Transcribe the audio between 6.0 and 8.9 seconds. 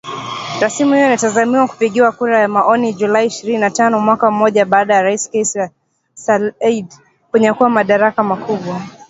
Saied kunyakua madaraka makubwa